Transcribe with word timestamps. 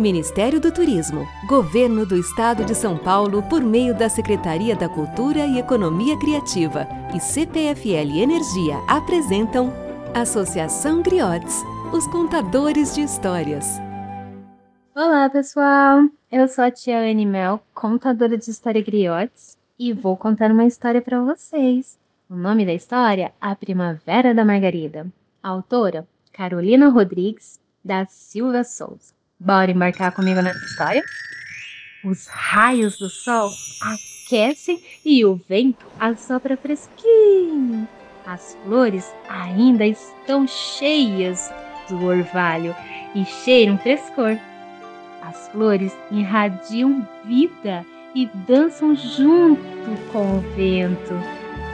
Ministério 0.00 0.58
do 0.58 0.72
Turismo, 0.72 1.28
Governo 1.46 2.06
do 2.06 2.16
Estado 2.16 2.64
de 2.64 2.74
São 2.74 2.96
Paulo, 2.96 3.42
por 3.42 3.62
meio 3.62 3.94
da 3.94 4.08
Secretaria 4.08 4.74
da 4.74 4.88
Cultura 4.88 5.44
e 5.44 5.58
Economia 5.58 6.18
Criativa 6.18 6.88
e 7.14 7.20
CPFL 7.20 8.18
Energia 8.18 8.78
apresentam 8.88 9.70
Associação 10.14 11.02
Griotes, 11.02 11.54
os 11.92 12.06
contadores 12.06 12.94
de 12.94 13.02
histórias. 13.02 13.78
Olá, 14.94 15.28
pessoal! 15.28 16.08
Eu 16.32 16.48
sou 16.48 16.64
a 16.64 16.70
tia 16.70 16.98
Anne 16.98 17.26
Mel, 17.26 17.60
contadora 17.74 18.38
de 18.38 18.50
história 18.50 18.82
Griotes, 18.82 19.58
e 19.78 19.92
vou 19.92 20.16
contar 20.16 20.50
uma 20.50 20.64
história 20.64 21.02
para 21.02 21.22
vocês. 21.22 21.98
O 22.30 22.34
nome 22.34 22.64
da 22.64 22.72
história? 22.72 23.32
A 23.38 23.54
Primavera 23.54 24.34
da 24.34 24.46
Margarida. 24.46 25.06
A 25.42 25.50
autora? 25.50 26.08
Carolina 26.32 26.88
Rodrigues 26.88 27.60
da 27.84 28.06
Silva 28.06 28.64
Souza. 28.64 29.19
Bora 29.40 29.70
embarcar 29.70 30.12
comigo 30.12 30.42
nessa 30.42 30.62
história? 30.66 31.02
Os 32.04 32.26
raios 32.26 32.98
do 32.98 33.08
sol 33.08 33.50
aquecem 33.80 34.82
e 35.02 35.24
o 35.24 35.40
vento 35.48 35.86
assopra 35.98 36.58
fresquinho. 36.58 37.88
As 38.26 38.54
flores 38.62 39.10
ainda 39.30 39.86
estão 39.86 40.46
cheias 40.46 41.50
do 41.88 42.04
orvalho 42.04 42.76
e 43.14 43.24
cheiram 43.24 43.78
frescor. 43.78 44.36
As 45.22 45.48
flores 45.48 45.96
irradiam 46.10 47.08
vida 47.24 47.84
e 48.14 48.26
dançam 48.46 48.94
junto 48.94 50.12
com 50.12 50.36
o 50.36 50.40
vento, 50.54 51.14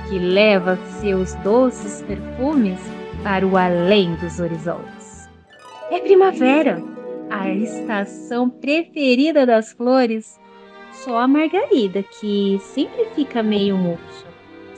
que 0.09 0.20
leva 0.20 0.78
seus 1.01 1.34
doces 1.37 2.01
perfumes 2.03 2.78
para 3.25 3.45
o 3.45 3.56
além 3.56 4.14
dos 4.17 4.39
horizontes. 4.39 5.28
É 5.91 5.98
primavera! 5.98 6.80
A 7.30 7.51
estação 7.51 8.48
preferida 8.48 9.45
das 9.45 9.73
flores, 9.73 10.39
só 10.93 11.19
a 11.19 11.29
margarida, 11.29 12.03
que 12.03 12.59
sempre 12.61 13.05
fica 13.14 13.42
meio 13.42 13.77
murcha. 13.77 14.27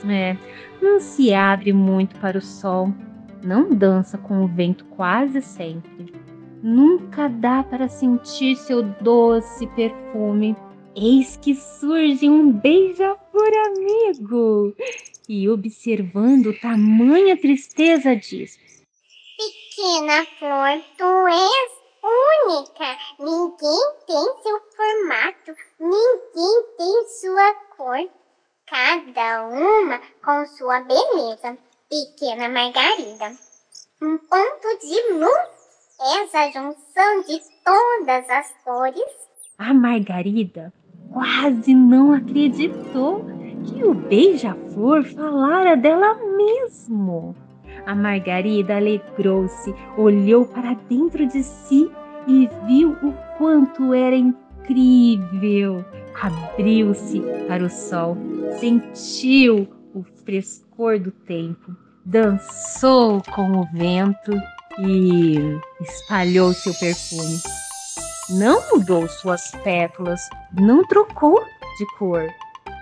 É, 0.07 0.35
não 0.81 0.99
se 0.99 1.33
abre 1.33 1.73
muito 1.73 2.19
para 2.19 2.37
o 2.37 2.41
sol, 2.41 2.93
não 3.43 3.69
dança 3.69 4.17
com 4.17 4.43
o 4.43 4.47
vento 4.47 4.85
quase 4.85 5.41
sempre. 5.41 6.13
Nunca 6.61 7.29
dá 7.29 7.63
para 7.63 7.87
sentir 7.87 8.55
seu 8.55 8.83
doce 8.83 9.65
perfume. 9.67 10.55
Eis 10.95 11.37
que 11.37 11.55
surge 11.55 12.29
um 12.29 12.51
beija-flor 12.51 13.51
amigo 13.67 14.75
e, 15.29 15.47
observando 15.47 16.59
tamanha 16.59 17.37
tristeza, 17.37 18.15
diz: 18.15 18.59
Pequena 19.37 20.25
flor, 20.37 20.81
tu 20.97 21.27
és 21.27 21.78
única. 22.49 22.97
Ninguém 23.19 23.79
tem 24.07 24.41
seu 24.41 24.59
formato, 24.75 25.55
ninguém 25.79 26.63
tem 26.77 27.07
sua 27.21 27.53
cor. 27.77 28.09
Cada 28.67 29.47
uma 29.47 29.99
com 30.23 30.45
sua 30.57 30.81
beleza. 30.81 31.57
Pequena 31.89 32.49
Margarida. 32.49 33.31
Um 34.01 34.17
ponto 34.17 34.79
de 34.81 35.13
luz. 35.13 35.59
Essa 36.21 36.51
junção 36.51 37.21
de 37.27 37.41
todas 37.65 38.29
as 38.29 38.53
cores. 38.63 39.11
A 39.57 39.73
Margarida 39.73 40.71
quase 41.11 41.73
não 41.73 42.13
acreditou 42.13 43.25
que 43.65 43.83
o 43.83 43.93
beija-flor 43.93 45.03
falara 45.03 45.75
dela 45.75 46.13
mesmo. 46.13 47.35
A 47.85 47.95
Margarida 47.95 48.77
alegrou-se, 48.77 49.73
olhou 49.97 50.45
para 50.45 50.73
dentro 50.87 51.25
de 51.25 51.43
si 51.43 51.91
e 52.29 52.47
viu 52.67 52.91
o 53.01 53.11
quanto 53.37 53.91
era 53.91 54.15
incrível. 54.15 55.83
Abriu-se 56.21 57.21
para 57.47 57.63
o 57.63 57.69
sol, 57.69 58.15
sentiu 58.59 59.67
o 59.95 60.03
frescor 60.23 60.99
do 60.99 61.11
tempo, 61.11 61.75
dançou 62.05 63.21
com 63.33 63.51
o 63.61 63.65
vento 63.73 64.31
e 64.77 65.39
espalhou 65.81 66.53
seu 66.53 66.73
perfume. 66.75 67.39
Não 68.29 68.61
mudou 68.71 69.07
suas 69.07 69.49
pétalas, 69.63 70.21
não 70.53 70.85
trocou 70.85 71.43
de 71.79 71.97
cor. 71.97 72.27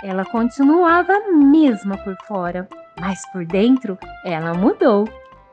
Ela 0.03 0.25
continuava 0.25 1.13
a 1.13 1.31
mesma 1.31 1.97
por 1.97 2.17
fora, 2.27 2.67
mas 2.99 3.21
por 3.31 3.45
dentro 3.45 3.97
ela 4.25 4.53
mudou. 4.53 5.07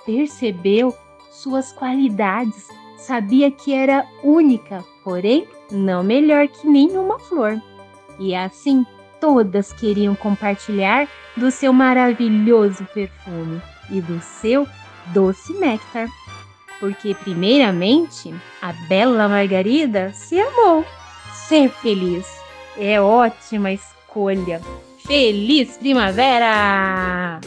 Percebeu 0.04 0.92
suas 1.30 1.72
qualidades, 1.72 2.66
sabia 3.06 3.50
que 3.50 3.74
era 3.74 4.06
única, 4.22 4.84
porém 5.02 5.46
não 5.70 6.02
melhor 6.02 6.48
que 6.48 6.66
nenhuma 6.66 7.18
flor. 7.18 7.60
E 8.18 8.34
assim 8.34 8.86
todas 9.20 9.72
queriam 9.72 10.14
compartilhar 10.14 11.08
do 11.36 11.50
seu 11.50 11.72
maravilhoso 11.72 12.84
perfume 12.94 13.60
e 13.90 14.00
do 14.00 14.20
seu 14.20 14.66
doce 15.12 15.52
néctar. 15.54 16.08
Porque, 16.80 17.14
primeiramente, 17.14 18.34
a 18.60 18.72
bela 18.88 19.28
Margarida 19.28 20.12
se 20.12 20.40
amou. 20.40 20.84
Ser 21.32 21.68
feliz 21.70 22.26
é 22.76 23.00
ótima 23.00 23.72
escolha. 23.72 24.60
Feliz 25.06 25.76
primavera! 25.76 27.40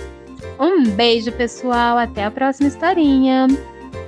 Um 0.60 0.84
beijo, 0.92 1.32
pessoal. 1.32 1.98
Até 1.98 2.24
a 2.24 2.32
próxima 2.32 2.68
historinha. 2.68 3.48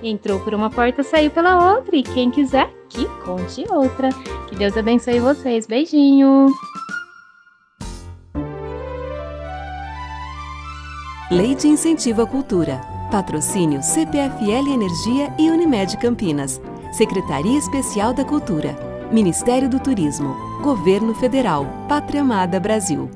Entrou 0.02 0.40
por 0.40 0.54
uma 0.54 0.70
porta, 0.70 1.04
saiu 1.04 1.30
pela 1.30 1.76
outra. 1.76 1.96
E 1.96 2.04
quem 2.04 2.32
quiser, 2.32 2.70
que 2.90 3.06
conte 3.24 3.66
outra. 3.70 4.10
Que 4.48 4.56
Deus 4.56 4.76
abençoe 4.78 5.20
vocês. 5.20 5.68
Beijinho! 5.68 6.48
Lei 11.32 11.54
de 11.54 11.68
Incentivo 11.68 12.24
à 12.24 12.28
Cultura. 12.28 12.82
Patrocínio 13.12 13.84
CPFL 13.84 14.74
Energia 14.74 15.34
e 15.38 15.50
Unimed 15.50 15.98
Campinas. 15.98 16.60
Secretaria 16.92 17.58
Especial 17.58 18.14
da 18.14 18.26
Cultura. 18.26 18.76
Ministério 19.12 19.70
do 19.70 19.80
Turismo. 19.80 20.36
Governo 20.64 21.14
Federal. 21.14 21.66
Pátria 21.88 22.22
Amada 22.22 22.60
Brasil. 22.60 23.10